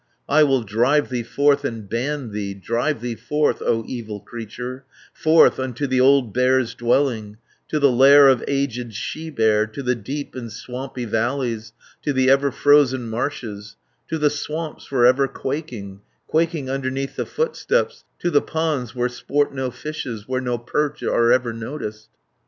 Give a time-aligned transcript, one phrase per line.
[0.27, 5.59] "I will drive thee forth and ban thee, Drive thee forth, O evil creature, Forth
[5.59, 9.93] unto the old bear's dwelling, To the lair of aged she bear, 400 To the
[9.93, 13.75] deep and swampy valleys, To the ever frozen marshes,
[14.07, 19.53] To the swamps for ever quaking, Quaking underneath the footsteps, To the ponds where sport
[19.53, 22.09] no fishes, Where no perch are ever noticed.